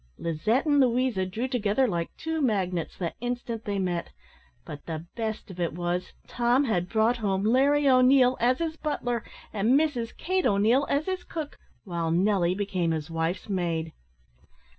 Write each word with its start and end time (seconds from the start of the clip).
Lizette 0.17 0.65
and 0.65 0.79
Louisa 0.79 1.27
drew 1.27 1.47
together 1.47 1.87
like 1.87 2.09
two 2.17 2.41
magnets, 2.41 2.97
the 2.97 3.13
instant 3.21 3.65
they 3.65 3.77
met. 3.77 4.09
But 4.65 4.87
the 4.87 5.05
best 5.15 5.51
of 5.51 5.59
it 5.59 5.73
was, 5.73 6.13
Tom 6.27 6.63
had 6.63 6.89
brought 6.89 7.17
home 7.17 7.43
Larry 7.43 7.87
O'Neil 7.87 8.35
as 8.39 8.57
his 8.57 8.77
butler, 8.77 9.23
and 9.53 9.79
Mrs 9.79 10.17
Kate 10.17 10.47
O'Neil 10.47 10.87
as 10.89 11.05
his 11.05 11.23
cook 11.23 11.59
while 11.83 12.09
Nelly 12.09 12.55
became 12.55 12.89
his 12.89 13.11
wife's 13.11 13.47
maid. 13.47 13.93